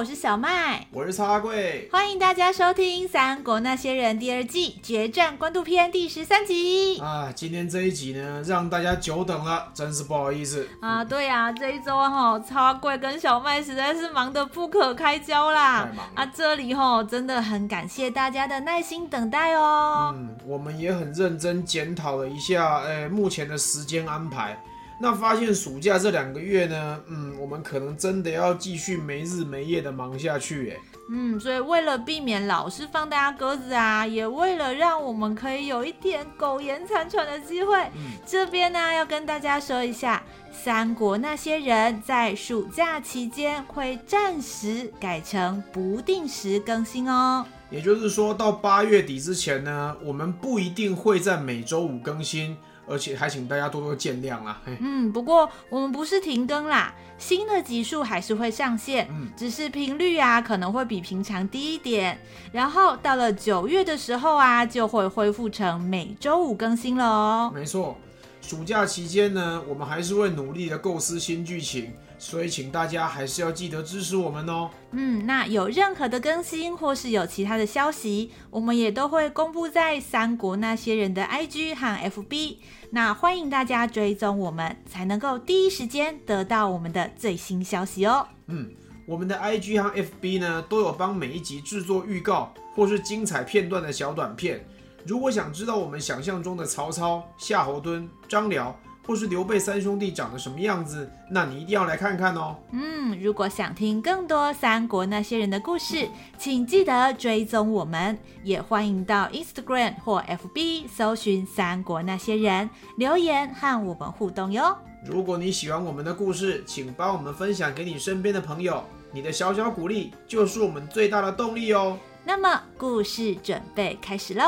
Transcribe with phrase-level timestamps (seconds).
[0.00, 6.98] 我是小麦，我是叉贵，欢迎大家收听《三国那些人》第二季决战官渡篇第十三集。
[7.00, 11.04] 啊，今天这一集呢，让大家久等了，真是不好意思啊。
[11.04, 15.86] 对啊，这一周哈，叉贵跟小麦实在是忙得不可开交啦。
[16.14, 20.14] 啊，这里哈真的很感谢大家的耐心等待哦。
[20.16, 24.58] 嗯，我们也很认真检讨了一下，呃，目前的时间安排。
[25.02, 30.76] 那发现暑假这两个月呢，嗯，我们可能真的要继续没日没夜的忙下去，哎，
[31.08, 52.54] 嗯，所以为了避免老是放大家鸽子啊，也为了让我们可以有一点苟延残喘的机会，嗯，这边呢要跟大家说一下，三国那些人在暑假期间会暂时改成不定时更新哦，也就是说到八月底之前呢，我们不一定会在每周五更新。
[52.86, 54.60] 而且还请大家多多见谅啦。
[54.80, 62.18] 嗯，不过我们不是停更啦，新的集数还是会上线，嗯，只是频率啊可能会比平常低一点。
[62.52, 67.52] 然后到了九月的时候啊，就会恢复成每周五更新了哦。
[67.54, 67.96] 没错，
[68.40, 71.92] 暑假期间呢，我们还是会努力的构思新剧情。
[72.18, 74.68] 所以，请大家还是要记得支持我们哦。
[74.90, 82.58] 嗯，那有任何的更新或是有其他的消息，我们也都会公布在三国那些人的 IG 和 FB。
[82.90, 88.28] 那欢迎大家追踪我们，才能够第一时间得到我们的最新消息哦。
[88.48, 88.70] 嗯，
[89.06, 94.62] 我们的 IG 和 FB 呢，都有帮每一集制作预告或是精彩片段的小短片。
[95.06, 101.10] 如果想知道我们想象中的曹操、夏侯惇、张辽，或是刘备三兄弟长得什么样子？
[101.30, 102.56] 那你一定要来看看哦。
[102.70, 114.76] 嗯，如果想听更多三国那些人的故事，请记得追踪我们，也欢迎到 Instagram 或 FB 搜寻三国那些人，留言和我们互动哟。
[115.04, 121.98] 如果你喜欢我们的故事，请帮我们分享给你身边的朋友，你的小小鼓励就是我们最大的动力哦。
[122.22, 124.44] 那么，故事准备开始喽。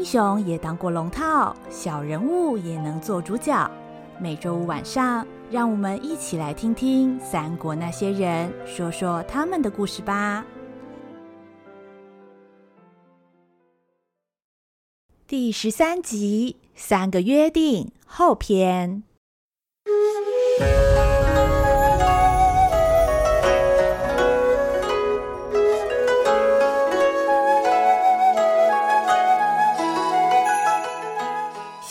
[0.00, 3.70] 英雄也当过龙套，小人物也能做主角。
[4.18, 10.42] 每周五晚上，让我们一起来听听三国那些人说说他们的故事吧。
[15.26, 19.02] 第十三集《三个约定》后篇。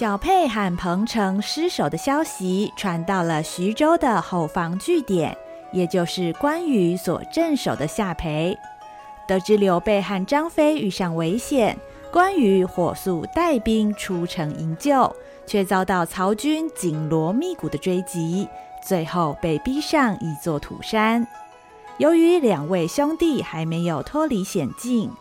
[0.09, 5.37] 小沛和彭城失守的消息传到了徐州的后方据点，
[5.71, 8.57] 也就是关羽所镇守的下邳。
[9.27, 11.77] 得知刘备和张飞遇上危险，
[12.11, 15.15] 关羽火速带兵出城营救，
[15.45, 18.47] 却遭到曹军紧锣密鼓的追击，
[18.83, 21.27] 最后被逼上一座土山。
[21.99, 25.11] 由于两位兄弟还没有脱离险境，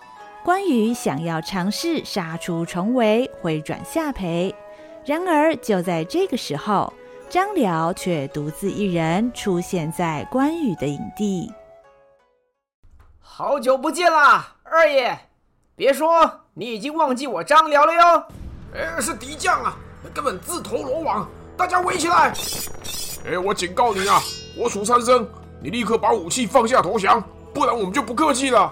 [0.43, 4.55] 关羽想要尝试杀出重围，回转下邳。
[5.09, 6.93] 然而，就在这个时候，
[7.31, 11.51] 张辽却独自一人出现在关羽的营地。
[13.19, 15.19] 好久不见啦，二爷！
[15.75, 18.25] 别说你已经忘记我张辽了哟。
[18.75, 19.75] 哎，是敌将啊，
[20.13, 21.27] 根本自投罗网！
[21.57, 22.35] 大家围起来！
[23.25, 24.21] 哎，我警告你啊，
[24.59, 25.27] 我数三声，
[25.59, 27.25] 你立刻把武器放下投降，
[27.55, 28.71] 不然我们就不客气了。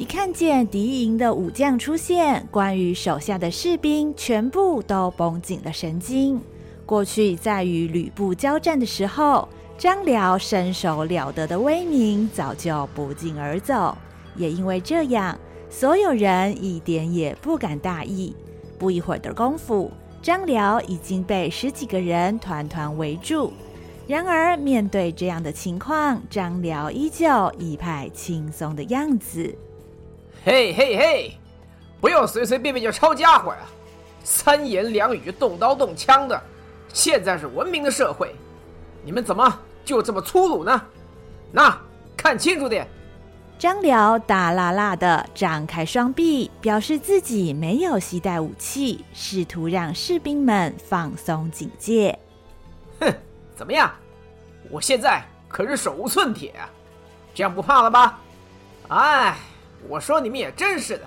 [0.00, 6.40] 一看见敌营的武将出现，关羽手下的士兵全部都绷紧了神经。
[6.86, 13.94] 过去在与吕布交战的时候，张辽身手了得的威名早就不胫而走。
[14.36, 15.38] 也因为这样，
[15.68, 18.34] 所有人一点也不敢大意。
[18.78, 19.90] 不一会儿的功夫，
[20.22, 23.52] 张辽已经被十几个人团团围住。
[24.06, 29.54] 然而面对这样的情况，张辽依旧一派轻松的样子。
[30.44, 31.38] 嘿嘿嘿，
[32.00, 33.58] 不要随随便便就抄家伙呀！
[34.24, 36.42] 三言两语就动刀动枪的，
[36.92, 38.34] 现在是文明的社会，
[39.04, 40.82] 你们怎么就这么粗鲁呢？
[41.52, 41.78] 那
[42.16, 42.86] 看清楚点，
[43.58, 52.18] 张辽大剌剌地张开双臂，表示自己没有携带武器，试图让士兵们放松警戒。
[53.00, 53.12] 哼，
[53.54, 53.92] 怎么样？
[54.70, 56.68] 我现在可是手无寸铁啊，
[57.34, 58.18] 这样不怕了吧？
[58.88, 59.36] 哎，
[59.88, 61.04] 我说你们也真是的，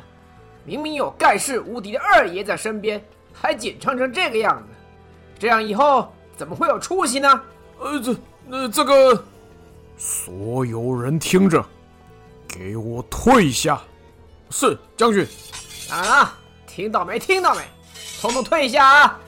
[0.66, 4.68] 明明有盖世无敌的二爷在身边，还紧张成这个样子，
[5.40, 7.42] 这样以后怎么会有出息呢？
[7.80, 8.16] 呃，这、
[8.50, 9.24] 呃，这个，
[9.98, 11.64] 所有人听着。
[12.48, 13.82] 给我退下！
[14.52, 15.26] 是将军。
[15.90, 16.38] 啊，
[16.68, 17.18] 听到没？
[17.18, 17.62] 听到没？
[18.22, 19.20] 统统退下啊！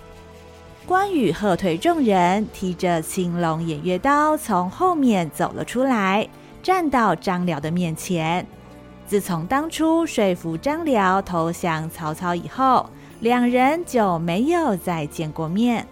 [0.86, 6.30] 关羽喝退众人，提着青龙偃月刀从后面走了出来，
[6.62, 8.45] 站到张辽的面前。
[9.07, 15.87] 自从当初说服张辽投降曹操以后，两人就没有再见过面。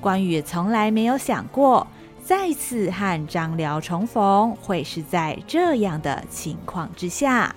[0.00, 1.86] 关羽从来没有想过。
[2.24, 7.54] 再次和张辽重逢，会是在这样的情况之下。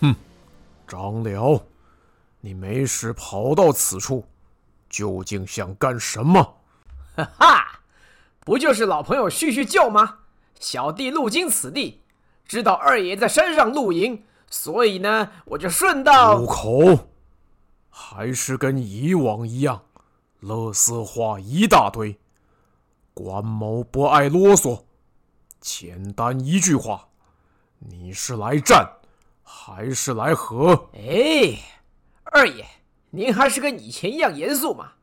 [0.00, 0.12] 哼，
[0.88, 1.62] 张辽，
[2.40, 4.24] 你没事跑到此处，
[4.90, 6.56] 究竟想干什么？
[7.14, 7.80] 哈哈，
[8.40, 10.16] 不就是老朋友叙叙旧吗？
[10.58, 12.00] 小弟路经此地，
[12.44, 16.38] 知道二爷在山上露营，所以呢，我就顺道。
[16.38, 17.08] 住口！
[17.90, 19.84] 还是跟以往一样，
[20.40, 22.18] 乐色话一大堆。
[23.14, 24.82] 关某不爱啰嗦，
[25.60, 27.08] 简单一句话，
[27.78, 28.98] 你是来战
[29.42, 30.90] 还是来和？
[30.94, 31.58] 哎，
[32.24, 32.66] 二爷，
[33.10, 34.94] 您还是跟以前一样严肃嘛？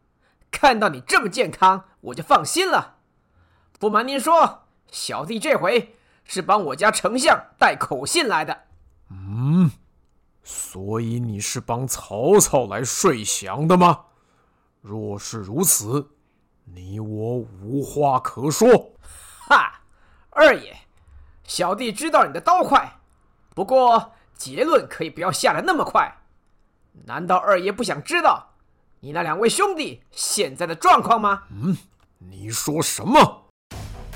[0.52, 2.98] 看到你这么健康，我就放心了。
[3.80, 5.96] 不瞒您说，小弟这回
[6.34, 8.58] 是帮我家丞相带口信来的。
[9.10, 9.70] 嗯，
[10.42, 14.06] 所以你是帮曹操来睡降的吗？
[14.80, 16.12] 若是如此。
[16.64, 18.94] 你我无话可说。
[19.50, 19.82] 哈，
[20.30, 20.74] 二爷，
[21.44, 23.02] 小弟知道你的刀快，
[23.54, 26.20] 不过结论可以不要下得那么快。
[27.08, 28.54] 难道二爷不想知道
[29.02, 31.44] 你那两位兄弟现在的状况吗？
[31.50, 31.78] 嗯，
[32.20, 33.41] 你说什么？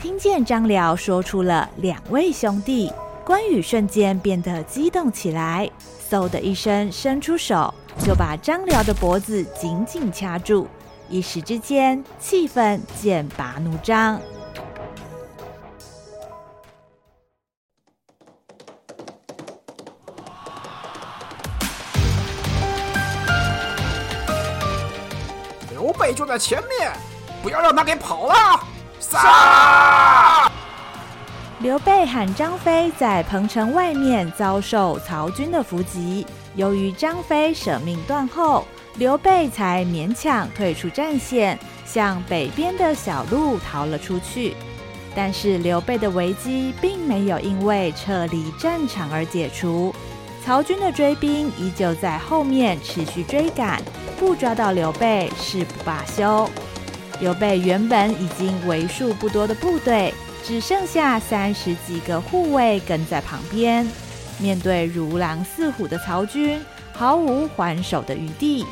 [0.05, 2.93] 听见张辽说出了两位兄弟，
[3.25, 5.67] 关羽瞬间变得激动起来，
[6.11, 7.73] 嗖的一声伸出手，
[8.05, 10.67] 就把张辽的脖子紧紧掐住。
[11.09, 14.21] 一时之间，气氛剑拔弩张。
[25.71, 26.91] 刘备就在前面，
[27.41, 28.74] 不要让他给跑了！
[29.15, 30.51] 杀！
[31.59, 36.25] 刘备喊张飞在彭城外面遭受曹军的伏击，
[36.55, 38.65] 由于张飞舍命断后。
[38.97, 44.55] 刘备才勉强退出战线，向北边的小路逃了出去。
[45.13, 49.93] 但是刘备的危机并没有因为撤离战场而解除，
[50.45, 53.81] 曹军的追兵依旧在后面持续追赶，
[54.17, 56.49] 不抓到刘备誓不罢休。
[57.19, 60.13] 刘备原本已经为数不多的部队，
[60.43, 63.87] 只剩下三十几个护卫跟在旁边，
[64.37, 66.59] 面对如狼似虎的曹军，
[66.93, 68.65] 毫无还手的余地。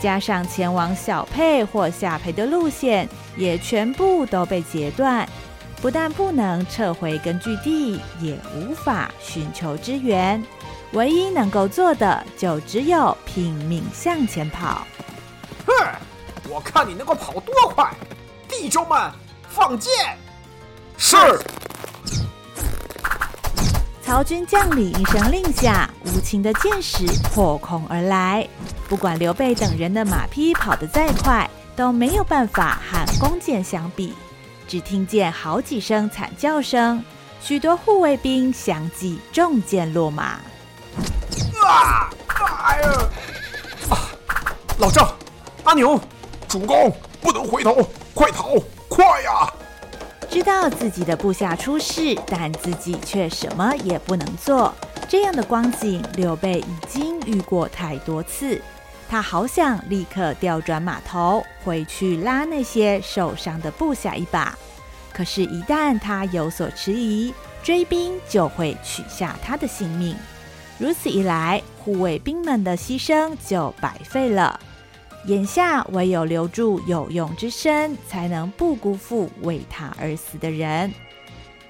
[0.00, 5.28] 加上前往小沛或下邳的路线也全部都被截断，
[5.82, 10.40] 不但不能撤回根据地，也无法寻求支援。
[10.92, 14.86] 唯一能够做的，就只有拼命向前跑。
[16.48, 17.92] 我看你能够跑多快！
[18.48, 19.10] 弟兄们，
[19.48, 19.92] 放箭！
[20.96, 21.16] 是。
[24.02, 28.48] 曹军将领一声令下，无情的箭矢破空而来。
[28.88, 34.14] 不管刘备等人的马匹跑得再快，都没有办法和弓箭相比。
[34.66, 37.04] 只听见好几声惨叫声，
[37.42, 40.40] 许多护卫兵相继中箭落马。
[41.62, 42.08] 啊！
[42.64, 42.90] 哎呀！
[43.90, 44.08] 啊！
[44.78, 45.14] 老赵，
[45.64, 46.00] 阿牛，
[46.48, 46.90] 主公
[47.20, 48.54] 不能回头，快逃，
[48.88, 49.52] 快呀！
[50.30, 54.74] 知道自己的部下出事，但自己却什么也不能做。
[55.06, 58.60] 这样的光景，刘备已经遇过太多次。
[59.10, 64.56] 他好想立刻调转马头，回去拉那些受伤的部下一把。
[65.12, 70.16] 可是，一旦他有所迟疑，追兵就会取下他的性命。
[70.78, 74.60] 如此一来，护卫兵们的牺牲就白费了。
[75.26, 80.92] 眼下，唯有留住有用之身，才能不辜负为他而死的人。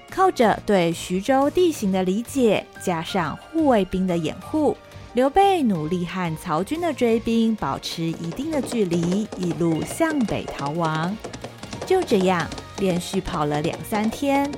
[0.09, 4.75] 靠着对徐州地形的理解，加上护卫兵的掩护。
[5.13, 11.15] 刘备努力和曹军的追兵保持一定的距离，一路向北逃亡。
[11.85, 14.49] 就这样连续跑了两三天，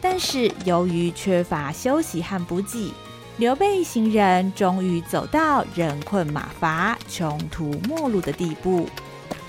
[0.00, 2.92] 但是由于缺乏休息和补给，
[3.38, 8.88] 刘备一行人终于走到人困马乏、穷途末路的地步。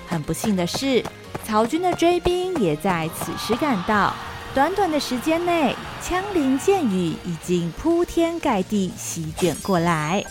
[0.06, 1.02] 很不幸的是，
[1.46, 4.12] 曹军的追兵也在此时赶到。
[4.54, 10.22] 短短的时间内，枪林箭雨已经铺天盖地席卷过来。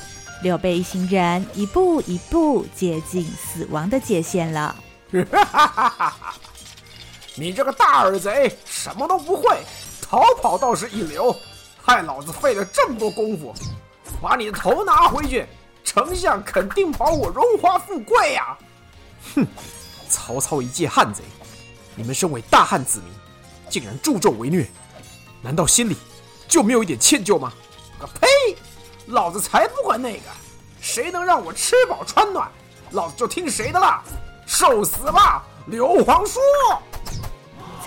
[0.43, 4.75] 刘备一行人一步一步接近死亡的界限了。
[7.33, 9.57] 你这个大耳贼，什么都不会，
[9.99, 11.35] 逃跑倒是一流。
[11.88, 13.53] 害老子费了这么多功夫，
[14.22, 15.48] 把你的头拿回去，
[15.86, 18.58] 丞相肯定保我荣华富贵呀、
[19.34, 19.48] 哼，
[20.10, 21.24] 曹操一介汉贼，
[21.96, 23.10] 你们身为大汉子民，
[23.70, 24.70] 竟然助纣为虐，
[25.41, 25.96] 难道心里
[26.46, 27.53] 就没有一点歉疚吗？
[27.98, 28.27] 个呸！
[29.06, 30.24] 老子才不管那个，
[30.82, 32.51] 谁能让我吃饱穿暖，
[32.91, 34.03] 老子就听谁的了。
[34.46, 36.41] 受死吧，刘皇叔！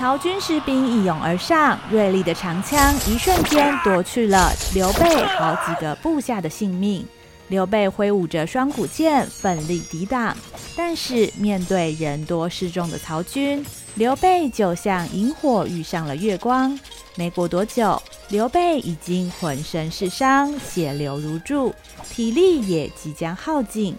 [0.00, 7.06] 曹军士兵一拥而上，锐利的长枪一瞬间夺去了刘备好几个部下的性命。
[7.48, 10.34] 刘备挥舞着双股剑，奋力抵挡，
[10.74, 13.62] 但是面对人多势众的曹军，
[13.96, 16.80] 刘备就像萤火遇上了月光。
[17.14, 21.74] 没过多久，刘备已经浑身是伤，血流如注，
[22.10, 23.94] 体力也即将耗尽。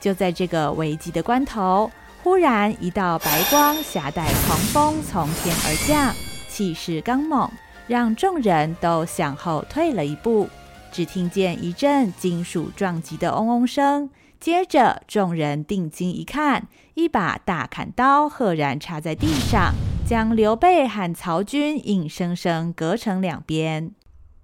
[0.00, 1.90] 就在这个危急的关头，
[2.22, 6.14] 忽然，一道白光夹带狂风从天而降，
[6.48, 7.50] 气势刚猛，
[7.88, 10.48] 让众人都向后退了一步。
[10.92, 19.74] 只听见一阵金属撞击的嗡嗡声，接着众人定睛一看，一把大砍刀赫然插在地上，
[20.06, 23.90] 将刘备和曹军硬生生隔成两边。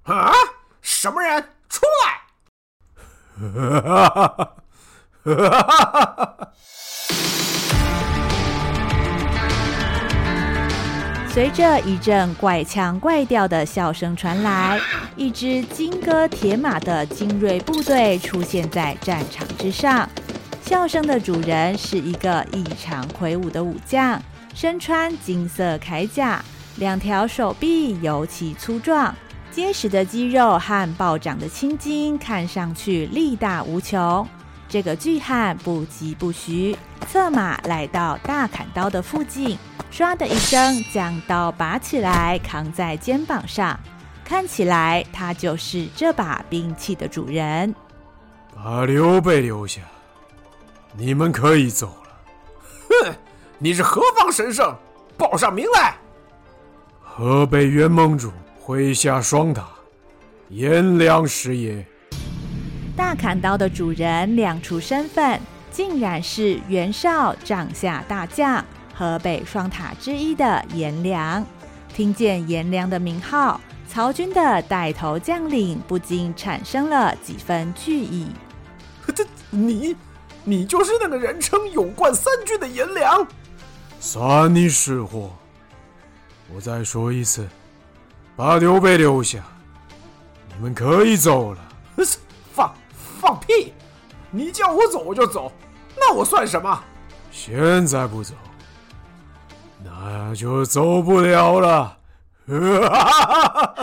[0.03, 0.33] 啊！
[0.83, 1.45] 什么人？
[1.69, 2.25] 出来！
[11.29, 14.81] 随着一阵怪腔怪调的笑声传来
[15.17, 20.09] 一支金戈铁马的精锐部队出现在战场之上。
[20.69, 26.45] 笑声的主人是一个异常魁梧的武将身穿金色铠甲
[26.77, 29.15] 两条手臂尤其粗壮
[29.51, 34.29] 结实的肌肉和暴涨的青筋看上去力大无穷。
[34.69, 36.77] 这个巨汉不疾不徐，
[37.09, 39.57] 策马来到大砍刀的附近。
[39.91, 43.81] 唰的一声，将刀拔起来，扛在肩膀上。
[44.23, 47.75] 看起来，他就是这把兵器的主人。
[48.55, 49.81] 把刘备留下，
[50.95, 52.11] 你们可以走了。
[52.91, 53.15] 哼，
[53.57, 54.77] 你是何方神圣？
[55.17, 55.95] 报上名来。
[57.01, 58.31] 河北元盟主
[58.63, 59.67] 麾下双塔，
[60.51, 61.87] 颜良是也。
[62.99, 65.41] 大砍刀的主人亮出身份，
[65.71, 68.63] 竟然是袁绍帐下大将。
[68.93, 71.47] 河北双塔之一的颜良，
[71.95, 78.33] 听见颜良的名号，曹军的带头将领不禁产生了几分惧意。
[79.15, 79.95] 这你，
[80.43, 83.25] 你就是那个人称勇冠三军的颜良？
[84.01, 85.31] 算你识货。
[86.53, 87.49] 我再说一次，
[88.35, 89.39] 把刘备留下，
[90.49, 91.61] 你们可以走了。
[94.39, 95.51] 你叫我走我就走，
[95.97, 96.81] 那我算什么？
[97.33, 98.35] 现在不走。
[99.85, 101.99] 那就走不了了。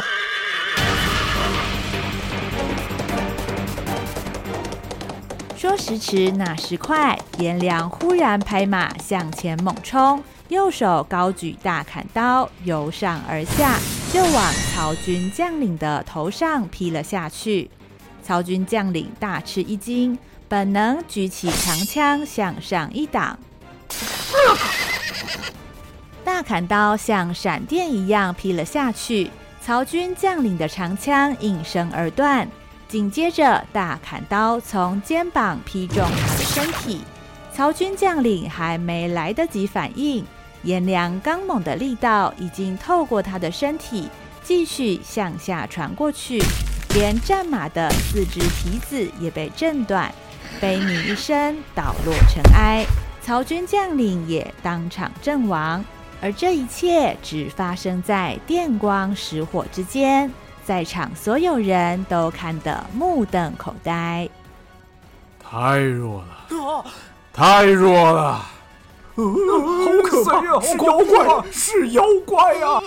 [5.57, 13.77] 说时迟，那时快，颜良忽然拍马向前猛冲，右手高举大砍刀，由上而下
[14.13, 17.69] 就往曹军将领的头上劈了下去。
[18.23, 23.37] 曹军将领大吃一惊，本能举起长枪向上一挡。
[26.23, 32.47] 大砍刀像闪电一样劈了下去，曹军将领的长枪应声而断。
[32.87, 37.01] 紧接着，大砍刀从肩膀劈中他的身体。
[37.53, 40.25] 曹军将领还没来得及反应，
[40.63, 44.09] 颜良刚猛的力道已经透过他的身体
[44.43, 46.41] 继续向下传过去，
[46.93, 50.13] 连战马的四只蹄子也被震断，
[50.59, 52.85] 悲鸣一声倒落尘埃。
[53.21, 55.83] 曹军将领也当场阵亡。
[56.21, 60.31] 而这一切只发生在电光石火之间，
[60.63, 64.27] 在场所有人都看得目瞪口呆。
[65.39, 66.85] 太弱了，
[67.33, 68.45] 太弱了！
[69.15, 69.23] 好
[70.03, 70.59] 可怕呀！
[70.61, 72.81] 是妖怪，是妖怪啊！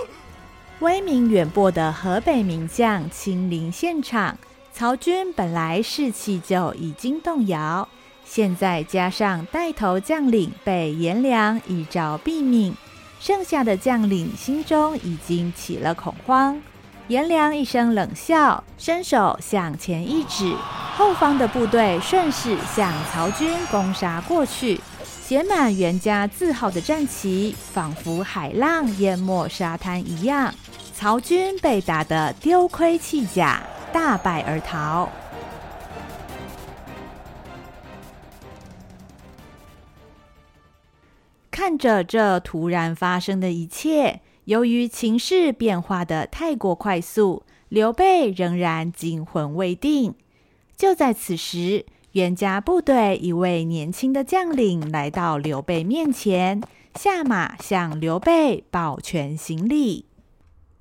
[0.81, 4.37] 威名远播的河北名将亲临现场，
[4.79, 7.89] 曹军本来士气就已经动摇，
[8.25, 12.73] 现在加上带头将领被颜良一招毙命。
[13.19, 16.63] 剩下的将领心中已经起了恐慌，
[17.09, 20.55] 颜良一声冷笑，伸手向前一指，
[20.95, 24.81] 后方的部队顺势向曹军攻杀过去，
[25.21, 30.55] 写满袁家字号的战旗仿佛海浪淹没沙滩一样，
[30.95, 33.61] 曹军被打得丢盔弃甲，
[33.93, 35.09] 大败而逃。
[41.51, 44.21] 看着这突然发生的一切。
[44.45, 50.15] 由于情势变化的太过快速，刘备仍然惊魂未定。
[50.75, 56.63] 就在此时，袁家部队一位年轻的将领来到刘备面前，
[56.95, 60.07] 下马向刘备抱拳行礼：“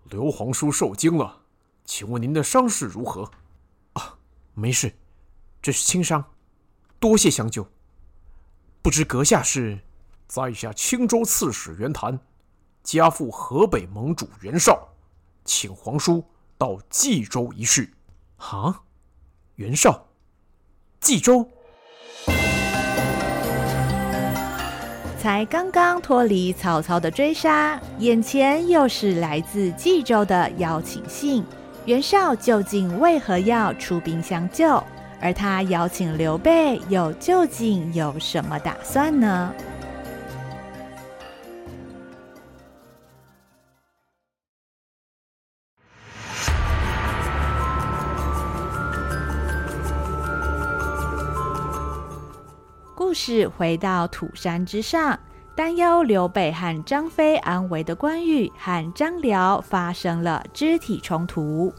[0.09, 1.41] 刘皇叔受惊了，
[1.87, 3.31] 请问您的伤势如何
[3.93, 4.13] ？”“啊，
[4.53, 4.93] 没事，
[5.59, 6.23] 这是轻伤，
[6.99, 7.67] 多谢相救。
[8.83, 9.79] 不知阁下是
[10.27, 12.19] ？”“在下青州刺史袁谭。”
[12.83, 14.87] 家父河北盟主袁绍，
[15.43, 16.23] 请皇叔
[16.57, 17.93] 到冀州一叙。
[18.37, 18.83] 啊，
[19.55, 20.07] 袁绍，
[20.99, 21.49] 冀州。
[25.19, 31.43] 才刚刚脱离曹操的追杀，眼前又是来自冀州的邀请信。
[31.87, 34.83] 袁绍究竟为何要出兵相救？
[35.21, 39.53] 而他邀请刘备，又究竟有什么打算呢？
[52.93, 55.17] 故事回到土山之上，
[55.57, 61.73] 担忧刘备和张飞安危的关羽和张辽发生了肢体冲突。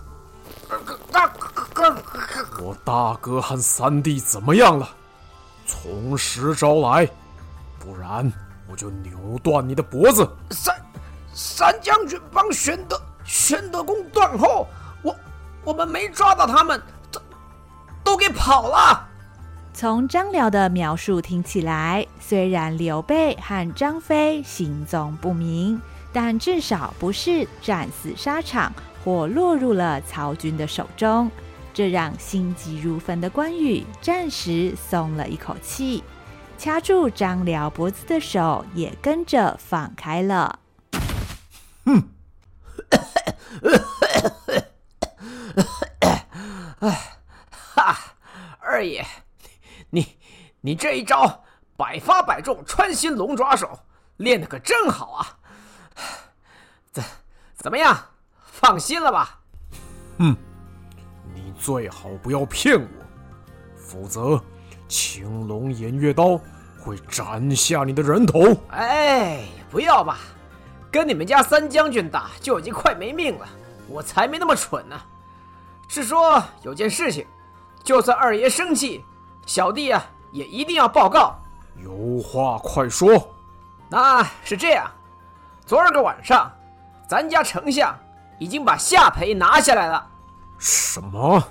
[2.60, 4.90] 我大哥和三弟怎么样了？
[5.64, 7.08] 从实招来，
[7.78, 8.28] 不然
[8.68, 10.28] 我就扭断你的脖子。
[10.50, 10.74] 三
[11.32, 14.66] 三将军帮玄德玄德公断后，
[15.02, 15.14] 我
[15.62, 16.82] 我们没抓到他们，
[17.12, 17.20] 都
[18.02, 19.07] 都给跑了。
[19.80, 25.80] 从张辽的描述听起来，虽然刘备和张飞行踪不明，
[26.12, 28.72] 但至少不是战死沙场
[29.04, 31.30] 或落入了曹军的手中，
[31.72, 36.02] 这让心急如焚的关羽暂时松了一口气，
[36.58, 40.58] 掐住张辽脖子的手也跟着放开了。
[41.84, 42.02] 哼，
[47.52, 47.96] 哈，
[48.58, 49.06] 二爷。
[50.60, 51.44] 你，这一招
[51.76, 53.78] 百发百中，穿心龙爪手
[54.16, 55.38] 练得可真好啊！
[56.92, 57.04] 怎
[57.56, 57.96] 怎么样？
[58.42, 59.38] 放心了吧？
[60.18, 60.36] 嗯，
[61.32, 62.88] 你最好不要骗我，
[63.76, 64.42] 否则
[64.88, 66.40] 青龙偃月刀
[66.80, 68.56] 会斩下你的人头。
[68.70, 70.18] 哎，不要吧，
[70.90, 73.48] 跟你们家三将军打就已经快没命了，
[73.86, 75.00] 我才没那么蠢呢。
[75.86, 77.24] 是说有件事情，
[77.84, 79.04] 就算二爷生气。
[79.46, 81.34] 小弟啊，也一定要报告。
[81.76, 83.34] 有话快说。
[83.88, 84.90] 那是这样，
[85.64, 86.50] 昨儿个晚上，
[87.08, 87.96] 咱家丞相
[88.38, 90.06] 已经把夏培拿下来了。
[90.58, 91.42] 什么？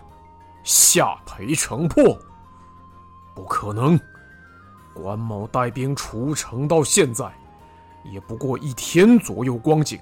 [0.64, 2.18] 夏培城破？
[3.34, 4.00] 不可能！
[4.94, 7.32] 关某带兵出城到现在，
[8.04, 10.00] 也不过一天左右光景，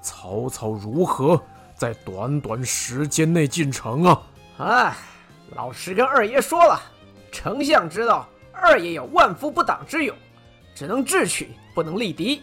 [0.00, 1.40] 曹操如何
[1.76, 4.22] 在短短时间内进城啊？
[4.58, 4.94] 哎，
[5.54, 6.80] 老实跟二爷说了。
[7.34, 10.16] 丞相知道二爷有万夫不挡之勇，
[10.72, 12.40] 只能智取，不能力敌。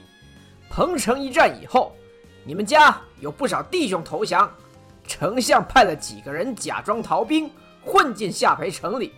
[0.70, 1.96] 彭城一战以后，
[2.44, 4.52] 你们家有不少弟兄投降，
[5.08, 7.50] 丞相派了几个人假装逃兵，
[7.82, 9.14] 混进夏培城里，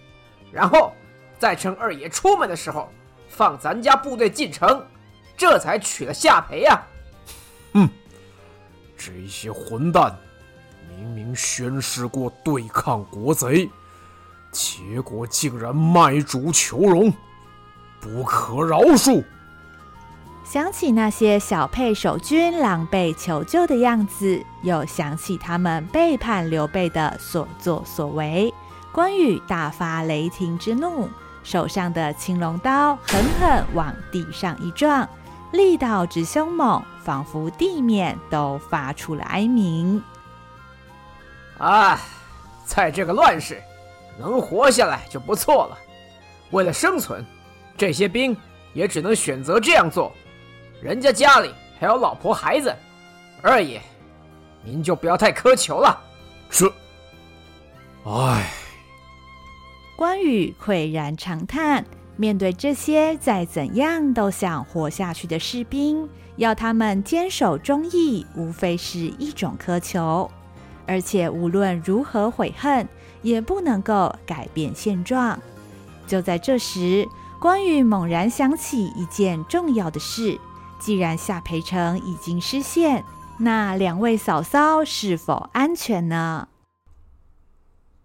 [0.51, 0.93] 然后
[1.39, 2.87] 再趁二爷出门的时候，
[3.27, 4.85] 放咱家部队进城，
[5.35, 6.79] 这才取了夏培呀。
[7.73, 7.89] 哼，
[8.95, 10.15] 这些混蛋，
[10.87, 13.67] 明明宣誓过对抗国贼。
[14.53, 17.11] 结果竟然卖主求荣，
[17.99, 19.21] 不可饶恕！
[20.45, 28.53] 想起那些小沛守军狼狈求救的样子，又想起他们背叛刘备的所作所为，
[28.91, 31.09] 关羽大发雷霆之怒，
[31.43, 35.09] 手上的青龙刀狠狠往地上一撞，
[35.51, 40.03] 力道之凶猛，仿佛地面都发出了哀鸣。
[41.57, 41.99] 啊，
[42.65, 43.59] 在这个乱世。
[44.17, 45.77] 能活下来就不错了。
[46.51, 47.25] 为了生存，
[47.77, 48.35] 这些兵
[48.73, 50.11] 也只能选择这样做。
[50.81, 52.75] 人家家里还有老婆孩子，
[53.41, 53.81] 二爷，
[54.63, 55.99] 您就不要太苛求了。
[56.49, 56.71] 是，
[58.05, 58.51] 唉。
[59.95, 61.85] 关羽喟然长叹，
[62.17, 70.29] 面对这些再怎样都想活下去的士兵，要他们坚守忠义，无非是一种苛求。
[70.85, 72.87] 而且无论如何悔恨，
[73.23, 75.39] 也不能够改变现状。
[76.05, 77.07] 就在这时，
[77.39, 80.39] 关羽猛然想起一件重要的事：
[80.79, 83.03] 既然夏培成已经失陷，
[83.39, 86.47] 那两位嫂嫂是否安全呢？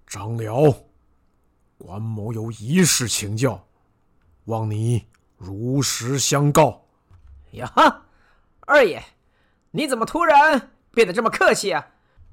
[0.07, 0.73] 张辽，
[1.77, 3.67] 关某有一事请教，
[4.47, 6.87] 望你如实相告。
[7.51, 8.03] 呀哈，
[8.61, 9.03] 二爷，
[9.73, 11.87] 你怎么突然变得这么客气啊？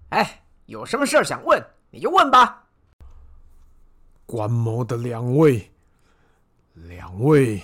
[0.10, 2.65] 哎，有什么事想问，你就问吧。
[4.26, 5.70] 关某的两位，
[6.74, 7.62] 两位，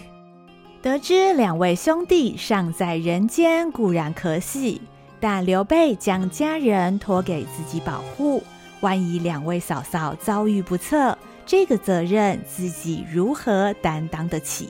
[0.82, 4.80] 得知两位兄弟尚在人间，固然可喜，
[5.20, 8.44] 但刘备将家人托给自己保护。
[8.82, 14.70] 万一两位嫂嫂遭遇不测，这个责任自己如何担当得起？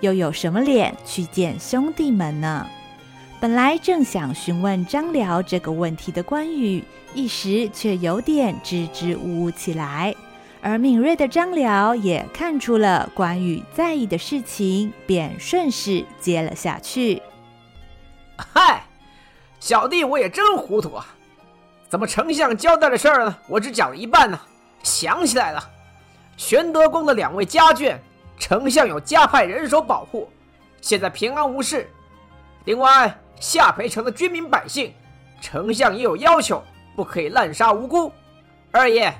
[0.00, 2.66] 又有什么脸去见兄弟们呢？
[3.40, 6.82] 本来正想询问张辽这个问题的关羽，
[7.14, 10.14] 一时却有点支支吾吾起来。
[10.64, 17.20] 而敏锐的张辽也看出了关羽在意的事情，便顺势接了下去。
[18.36, 18.84] 嗨，
[19.58, 21.04] 小弟我也真糊涂啊！
[21.88, 23.36] 怎么丞相交代的事儿呢？
[23.48, 24.40] 我只讲了一半呢。
[24.84, 25.68] 想起来了，
[26.36, 27.96] 玄德宫的两位家眷，
[28.38, 30.30] 丞相有加派人手保护，
[30.80, 31.90] 现在平安无事。
[32.66, 34.94] 另外，夏培城的军民百姓，
[35.40, 36.62] 丞相也有要求，
[36.94, 38.12] 不可以滥杀无辜。
[38.70, 39.12] 二爷，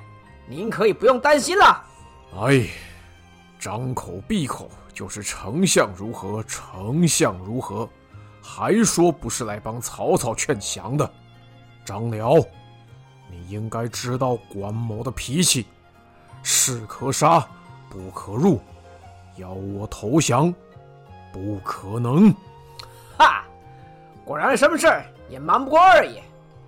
[0.52, 1.82] 您可以不用担心了。
[2.40, 2.66] 哎，
[3.58, 7.88] 张口闭口就是丞相如何，丞相如何，
[8.42, 11.10] 还说不是来帮曹操劝降的，
[11.84, 12.34] 张辽。
[13.30, 15.66] 你应该知道关某的脾气，
[16.42, 17.46] 士可杀，
[17.88, 18.60] 不可入。
[19.36, 20.54] 要我投降，
[21.32, 22.30] 不可能。
[23.16, 23.44] 哈，
[24.22, 26.22] 果然什么事儿也瞒不过二爷。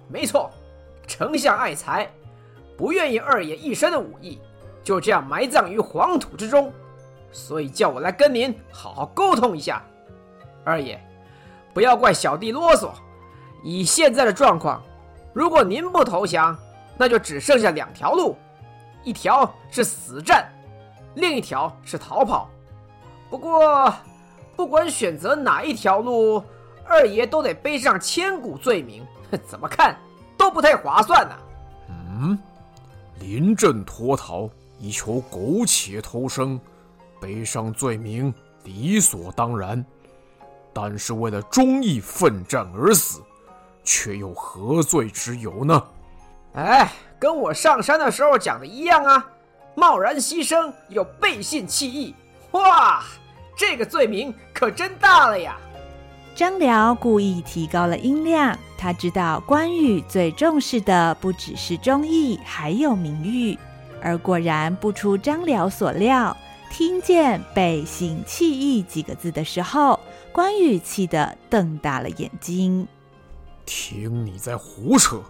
[0.09, 0.51] 没错，
[1.07, 2.11] 丞相爱才，
[2.77, 4.41] 不愿意二爷一身的武艺
[4.83, 6.73] 就这样埋葬于黄土之中，
[7.33, 9.83] 所以叫我来跟您好好沟通一下。
[10.65, 11.01] 二爷，
[11.73, 12.91] 不要怪小弟啰嗦。
[13.63, 14.83] 以现在的状况。
[15.33, 16.57] 如果您不投降，
[16.97, 18.37] 那就只剩下两条路，
[19.03, 20.49] 一条是死战，
[21.15, 22.49] 另一条是逃跑。
[23.29, 23.93] 不过，
[24.55, 26.41] 不管选择哪一条路，
[26.87, 29.05] 二爷都得背上千古罪名，
[29.45, 29.97] 怎么看
[30.37, 31.35] 都不太划算呢、
[31.89, 32.39] 嗯，
[33.21, 34.49] 临阵脱逃
[34.79, 36.61] 以求苟且偷生，
[37.21, 38.33] 背上罪名
[38.65, 39.85] 理所当然，
[40.73, 43.23] 但是为了忠义奋战而死。
[43.87, 45.83] 却有何罪之有呢？
[46.55, 49.31] 哎，跟我上山的时候讲的一样啊！
[49.75, 52.15] 贸然牺牲有背信弃义，
[52.53, 53.05] 哇，
[53.55, 55.59] 这个罪名可真大了呀！
[56.35, 63.57] 张辽故意提高了音量，他知道关羽最重视的不只是忠义，还有名誉。
[64.03, 66.37] 而果然不出张辽所料，
[66.71, 70.01] 听见“背信弃义”几个字的时候，
[70.33, 72.89] 关羽气得瞪大了眼睛。
[73.65, 75.23] 听你在胡扯，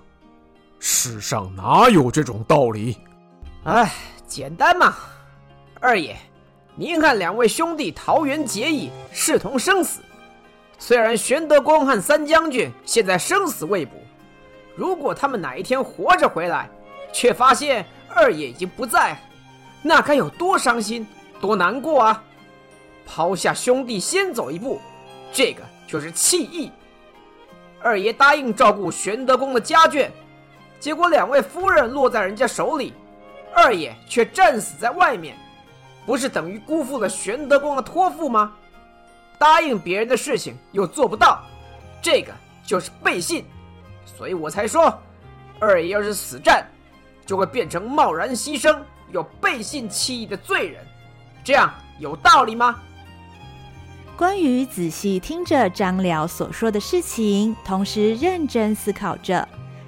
[0.79, 2.97] 世上哪有这种道理？
[3.65, 3.93] 哎，
[4.27, 4.97] 简单嘛。
[5.81, 6.17] 二爷，
[6.75, 10.01] 您看两位兄弟桃园结义，视同生死。
[10.79, 13.93] 虽然玄德公和三将军现在生死未卜，
[14.77, 16.69] 如果他们哪一天活着回来，
[17.13, 19.17] 却发现二爷已经不在，
[19.83, 21.07] 那该有多伤心、
[21.41, 22.23] 多难过啊！
[23.07, 24.81] 抛下兄弟先走一步，
[25.33, 26.71] 这个就是弃义。
[27.81, 30.09] 二爷答应照顾玄德公的家眷，
[30.81, 32.95] 结果两位夫人落在人家手里，
[33.55, 35.37] 二爷却战死在外面，
[36.07, 38.55] 不是等于辜负了玄德公的托付吗？
[39.39, 41.43] 答应别人的事情又做不到，
[42.01, 42.33] 这个
[42.65, 43.45] 就是背信，
[44.05, 44.99] 所以我才说，
[45.59, 46.67] 二爷要是死战，
[47.27, 48.79] 就会变成贸然牺牲、
[49.13, 50.85] 有背信弃义的罪人，
[51.43, 52.77] 这样有道理吗？
[54.17, 59.47] 关羽仔细听着张辽所说的事情，同时认真思考着。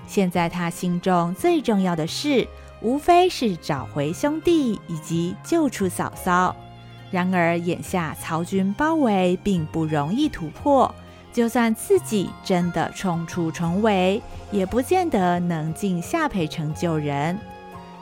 [0.08, 2.46] 现在他心中最重要的事，
[2.80, 6.54] 无非是找回兄弟以及救出嫂嫂。
[7.10, 10.92] 然而眼下曹军包围，并不容易突破。
[11.32, 17.38] 就算自己真的冲出重围，也不见得能进夏培城救人。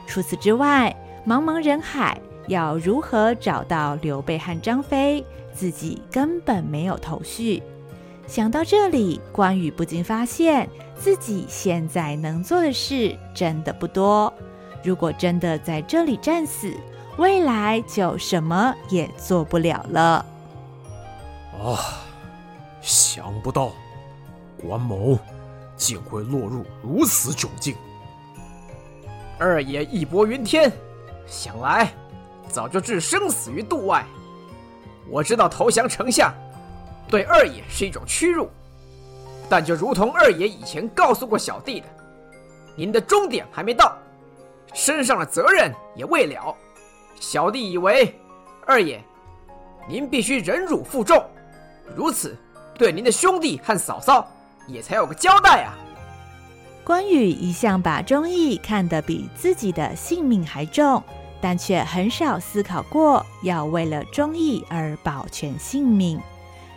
[0.07, 0.95] 除此之外，
[1.27, 5.25] 茫茫人海，要如何找到刘备和张飞？
[5.53, 7.61] 自己根本没有头绪。
[8.27, 14.33] 想到这里，关羽不禁发现自己现在能做的事真的不多。
[14.83, 16.73] 如果真的在这里战死，
[17.17, 20.25] 未来就什么也做不了了。
[21.63, 22.01] 啊！
[22.81, 23.71] 想不到
[24.61, 25.17] 关某
[25.75, 27.75] 竟会落入如此窘境，
[29.39, 30.71] 二爷义薄云天，
[31.25, 31.91] 想来
[32.47, 34.05] 早就置生死于度外。
[35.09, 36.31] 我知道投降丞相
[37.07, 38.47] 对二爷是一种屈辱，
[39.49, 41.87] 但就如同二爷以前告诉过小弟的，
[42.75, 43.97] 您的终点还没到，
[44.73, 46.55] 身上的责任也未了。
[47.19, 48.13] 小弟以为，
[48.65, 49.03] 二爷，
[49.87, 51.23] 您必须忍辱负重，
[51.95, 52.37] 如此
[52.77, 54.27] 对您的兄弟和嫂嫂
[54.67, 55.77] 也才有个交代啊。
[56.83, 61.03] 关羽一向把忠义看得比自己的性命还重。
[61.41, 66.19] 但却很少思考过要为了忠义而保全性命。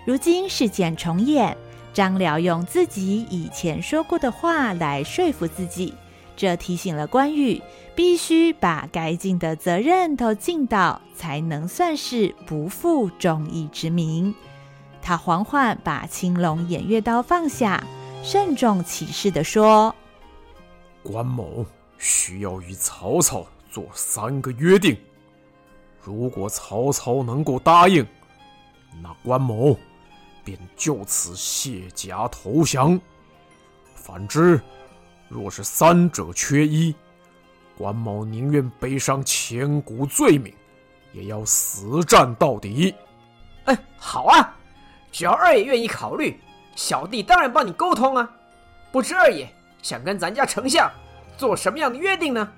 [0.05, 1.57] 如今事件重演，
[1.94, 5.94] 张辽用自己以前说过的话来说服自己，
[6.38, 7.61] 这提醒了关羽，
[7.96, 14.35] 必须把该尽的责任都尽到，才能算是不负忠义之名。
[15.03, 17.85] 他缓缓把青龙偃月刀放下，
[18.22, 19.94] 慎重其事地说
[21.03, 21.66] ：“关某
[21.98, 24.96] 需要与曹操。”做三个约定，
[26.03, 28.05] 如果曹操能够答应，
[29.03, 29.77] 那关某
[30.42, 32.98] 便就此卸甲投降；
[33.94, 34.59] 反之，
[35.28, 36.94] 若是三者缺一，
[37.76, 40.52] 关某宁愿背上千古罪名，
[41.12, 42.94] 也要死战到底。
[43.64, 44.56] 哎，好啊，
[45.12, 46.40] 只要二爷愿意考虑，
[46.74, 48.30] 小弟当然帮你沟通啊。
[48.90, 49.46] 不知二爷
[49.82, 50.90] 想跟咱家丞相
[51.36, 52.48] 做什么样的约定呢？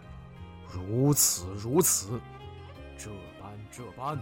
[0.72, 2.20] 如此如此，
[2.96, 4.16] 这般这般。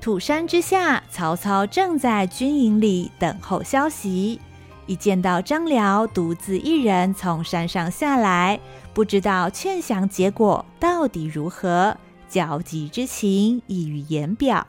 [0.00, 4.40] 土山之下，曹操正在军营里等候消息。
[4.88, 8.58] 一见到张辽独自一人从山上下来，
[8.92, 11.96] 不知道劝降结果到底如何，
[12.28, 14.66] 焦急之情溢于言表。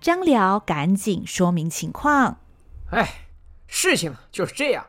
[0.00, 2.38] 张辽赶紧说明情况
[2.90, 3.28] ：“哎，
[3.68, 4.86] 事情就是这样。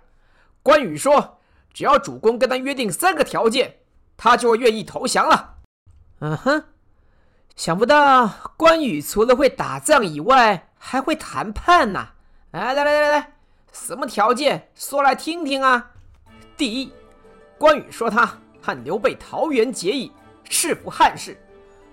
[0.63, 1.39] 关羽说，
[1.71, 3.75] 只要主公跟他约定三个条件。”
[4.17, 5.55] 他就会愿意投降了。
[6.19, 6.65] 嗯哼，
[7.55, 12.09] 想不到关羽除了会打仗以外，还会谈判呐！
[12.51, 13.33] 哎，来来来来，
[13.71, 14.67] 什么条件？
[14.75, 15.89] 说来听听啊。
[16.57, 16.93] 第一，
[17.57, 18.25] 关羽说他
[18.61, 20.11] 和刘备桃园结义，
[20.49, 21.39] 誓服汉室，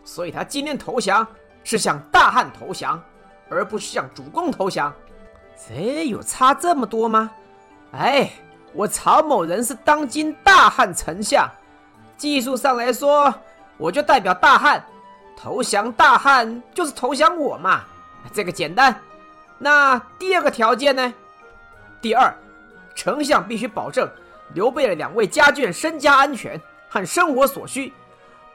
[0.04, 1.26] 所以他今天投降
[1.62, 3.02] 是向大汉投降，
[3.48, 4.92] 而不是向主公投降。
[5.68, 7.30] 这有差这么多吗？
[7.92, 8.30] 哎，
[8.74, 11.48] 我曹某人是当今大汉丞相。
[12.16, 13.32] 技术上来说，
[13.76, 14.84] 我就代表大汉，
[15.36, 17.84] 投降大汉就是投降我嘛，
[18.32, 19.00] 这个简单。
[19.58, 21.14] 那第二个条件呢？
[22.00, 22.32] 第二，
[22.94, 24.08] 丞相必须保证
[24.54, 27.92] 刘备的两位家眷身家安全和生活所需，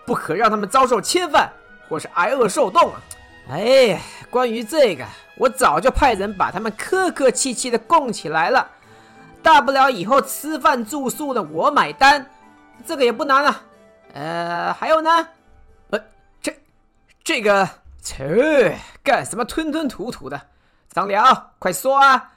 [0.06, 1.51] 不可让他们遭受侵犯
[1.89, 3.01] 或是挨饿受冻啊。
[3.49, 5.06] 哎，关于这个，
[5.38, 8.65] 我早就派人把他们客客气气的供起来了，
[9.41, 12.25] 大不了以后吃饭住宿的我买单。
[12.86, 13.62] 这个也不难啊，
[14.13, 15.27] 呃，还有呢，
[15.89, 15.99] 呃，
[16.41, 16.53] 这
[17.23, 17.69] 这个，
[18.01, 20.41] 切，干什么吞吞吐吐的？
[20.89, 22.33] 张辽，快说啊！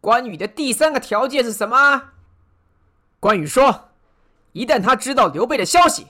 [0.00, 2.02] 关羽的第三个条件是什么？
[3.18, 3.88] 关羽说，
[4.52, 6.06] 一旦他知道刘备的消息，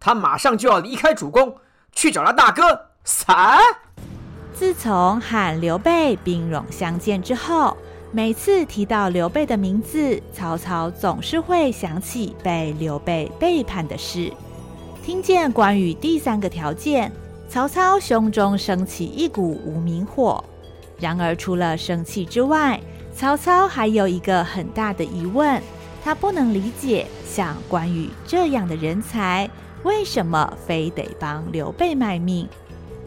[0.00, 1.56] 他马上就要离开主公，
[1.92, 2.92] 去找他大哥。
[3.04, 3.58] 啥？
[4.54, 7.76] 自从喊刘备兵戎相见之后。
[8.12, 14.32] 每次提到刘备的名字，曹操总是会想起被刘备背叛的事。
[15.02, 17.12] 听见关羽第三个条件，
[17.46, 20.42] 曹操胸中升起一股无名火。
[20.98, 22.80] 然而，除了生气之外，
[23.16, 25.62] 曹操还有一个很大的疑问：
[26.04, 29.48] 他不能理解，像关羽这样的人才，
[29.84, 32.46] 为什么非得帮刘备卖命？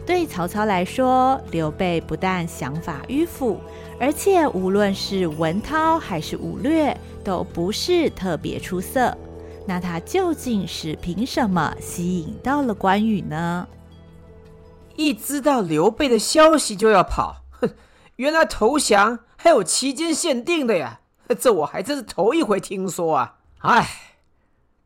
[0.04, 3.60] 对曹操来说，刘备不但想法迂腐，
[4.00, 9.16] 而且无论是文韬还是武略，都不是特别出色。
[9.64, 13.68] 那他究竟是凭什么吸引到了关羽呢？
[14.96, 17.70] 一知道刘备的消息就要跑，哼！
[18.16, 21.00] 原来投降还有期间限定的呀，
[21.40, 23.38] 这我还真是头一回听说啊！
[23.60, 23.88] 哎，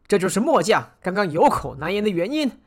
[0.06, 2.62] 这就是末将刚刚有口难言的原因。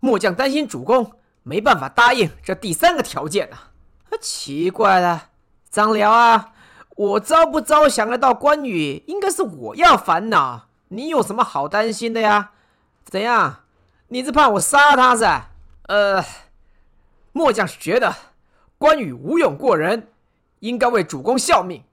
[0.00, 1.12] 末将担心主公。
[1.46, 3.72] 没办法答应这第三个条件啊！
[4.18, 5.28] 奇怪了，
[5.68, 6.54] 张辽啊，
[6.96, 12.52] 我招不招降得到关羽，应该是我要烦恼，你有什么好担心的呀？
[13.04, 13.64] 怎样？
[14.08, 15.50] 你是怕我杀他噻？
[15.82, 16.24] 呃，
[17.32, 18.14] 末将是觉得
[18.78, 20.08] 关羽武勇过人，
[20.64, 21.84] 应该为主公效命，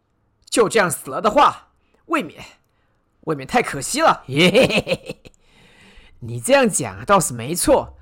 [0.49, 1.67] 就这样死了的话，
[2.05, 2.41] 未免
[3.25, 4.23] 未免太可惜了。
[4.25, 5.21] 嘿嘿嘿嘿，
[6.19, 7.97] 你这样讲倒是没错。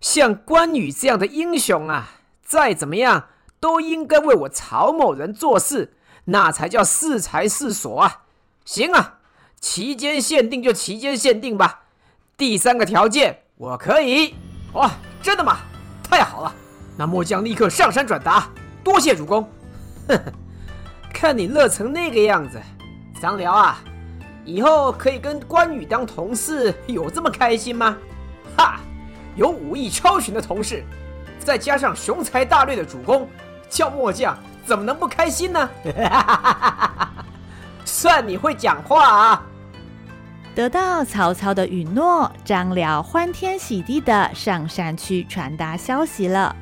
[0.00, 3.28] 像关羽这样的英雄啊，再怎么样
[3.60, 8.22] 都应该为我曹某人做事，那才叫适才适所啊！
[8.64, 9.18] 行啊，
[9.60, 11.82] 期间限定就期间限定吧，
[12.38, 14.34] 第三个条件我可以。
[14.72, 14.90] 哇，
[15.22, 15.58] 真的吗？
[16.02, 16.54] 太好了，
[16.96, 18.48] 那末将立刻上山转达，
[18.82, 19.46] 多谢主公。
[20.08, 20.20] 呵呵，
[21.12, 22.60] 看你乐成那个样子，
[23.20, 23.78] 张辽啊，
[24.44, 27.96] 以后可以跟关羽当同事，有这么开心吗？
[28.56, 28.80] 哈，
[29.34, 30.84] 有武艺超群的同事，
[31.38, 33.28] 再加上雄才大略的主公，
[33.68, 34.36] 叫末将
[34.66, 35.70] 怎么能不开心呢？
[37.84, 39.42] 算你会讲话啊！
[40.54, 46.54] 得到曹操的允诺，张辽欢天喜地的上山去传达消息了。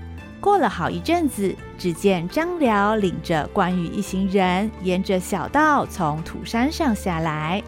[0.43, 7.63] 过了好一阵子，只见张辽领着关羽一行人沿着小道从土山上下来。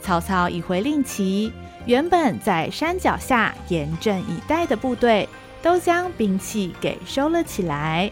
[0.00, 1.52] 曹操一回令旗，
[1.84, 5.28] 原本在山脚下严阵以待的部队
[5.60, 8.10] 都将兵器给收了起来，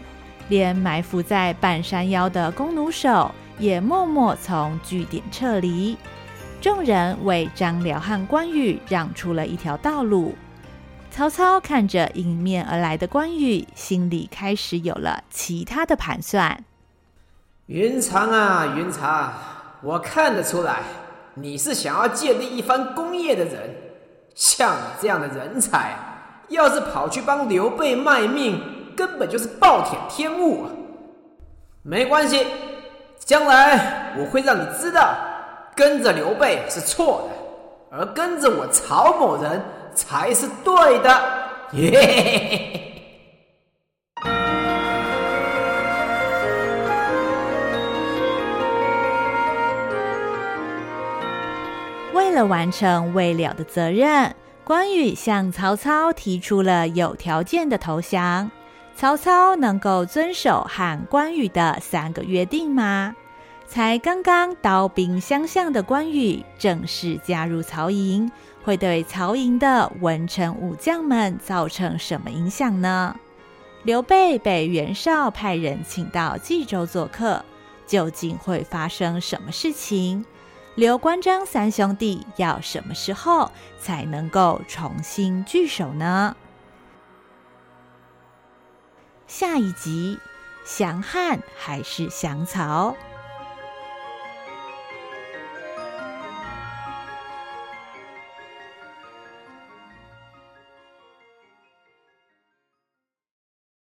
[0.49, 5.97] 连埋伏在半山腰的弓弩手也默默从据点撤离。
[6.61, 10.35] 众人为张辽和关羽让出了一条道路。
[11.15, 16.65] 曹操看着迎面而来的关羽，心里开始有了其他的盘算。
[17.67, 19.31] 云长啊，云长，
[19.81, 20.79] 我看得出来，
[21.35, 23.73] 你是想要建立一番功业的人。
[24.35, 25.95] 像你这样的人才，
[26.49, 28.61] 要是跑去帮刘备卖命，
[28.93, 30.69] 根本就是暴殄天物啊！
[31.81, 32.45] 没关系，
[33.17, 35.15] 将来我会让你知道。
[35.73, 39.63] 跟着刘备是错的，而跟着我曹某人
[39.95, 41.33] 才是对的。
[41.71, 42.81] 耶！
[52.13, 58.51] 为了完成未了的责任，关羽向曹操提出了有条件的投降。
[58.95, 63.15] 曹操能够遵守和关羽的三个约定吗？
[63.67, 68.31] 才刚刚刀兵相向的关羽正式加入曹营，
[68.65, 73.15] 会对曹营的文臣武将们造成什么影响呢？
[73.83, 77.45] 刘备被袁绍派人请到冀州做客，
[77.85, 80.25] 究竟会发生什么事情？
[80.73, 86.35] 刘关张三兄弟要什么时候才能够重新聚首呢？
[89.27, 90.17] 下一集，
[90.65, 92.95] 降汉还是降曹？